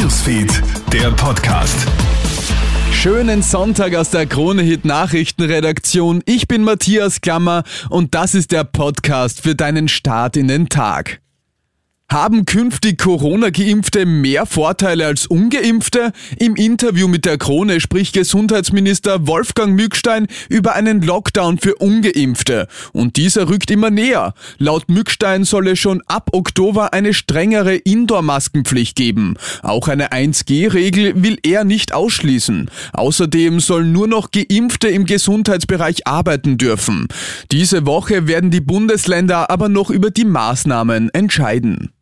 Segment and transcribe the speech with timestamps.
[0.00, 0.62] Newsfeed,
[0.94, 1.76] der Podcast.
[2.90, 6.22] Schönen Sonntag aus der Kronehit Nachrichtenredaktion.
[6.24, 11.20] Ich bin Matthias Klammer und das ist der Podcast für deinen Start in den Tag.
[12.10, 16.10] Haben künftig Corona-Geimpfte mehr Vorteile als Ungeimpfte?
[16.40, 22.66] Im Interview mit der Krone spricht Gesundheitsminister Wolfgang Mückstein über einen Lockdown für Ungeimpfte.
[22.92, 24.34] Und dieser rückt immer näher.
[24.58, 29.36] Laut Mückstein soll es schon ab Oktober eine strengere Indoor-Maskenpflicht geben.
[29.62, 32.72] Auch eine 1G-Regel will er nicht ausschließen.
[32.92, 37.06] Außerdem sollen nur noch Geimpfte im Gesundheitsbereich arbeiten dürfen.
[37.52, 41.92] Diese Woche werden die Bundesländer aber noch über die Maßnahmen entscheiden.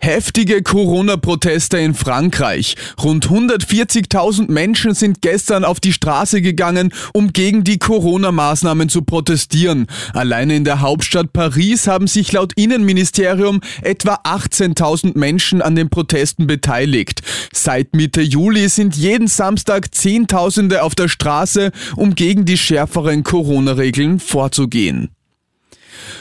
[0.00, 2.74] Heftige Corona-Proteste in Frankreich.
[3.02, 9.86] Rund 140.000 Menschen sind gestern auf die Straße gegangen, um gegen die Corona-Maßnahmen zu protestieren.
[10.12, 16.46] Alleine in der Hauptstadt Paris haben sich laut Innenministerium etwa 18.000 Menschen an den Protesten
[16.46, 17.22] beteiligt.
[17.52, 24.18] Seit Mitte Juli sind jeden Samstag Zehntausende auf der Straße, um gegen die schärferen Corona-Regeln
[24.18, 25.10] vorzugehen.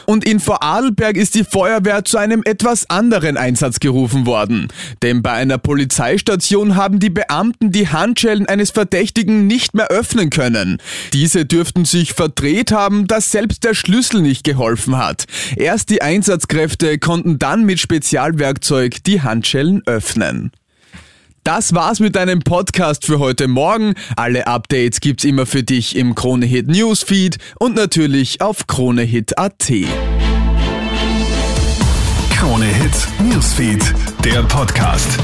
[0.06, 4.68] Und in Vorarlberg ist die Feuerwehr zu einem etwas anderen Einsatz gerufen worden.
[5.02, 10.78] Denn bei einer Polizeistation haben die Beamten die Handschellen eines Verdächtigen nicht mehr öffnen können.
[11.14, 15.26] Diese dürften sich verdreht haben, dass selbst der Schlüssel nicht geholfen hat.
[15.56, 20.52] Erst die Einsatzkräfte konnten dann mit Spezialwerkzeug die Handschellen öffnen.
[21.44, 23.96] Das war's mit deinem Podcast für heute Morgen.
[24.16, 29.72] Alle Updates gibt's immer für dich im Kronehit Newsfeed und natürlich auf kronehit.at.
[32.36, 32.92] Kronehit
[33.24, 33.82] Newsfeed,
[34.24, 35.18] der Podcast.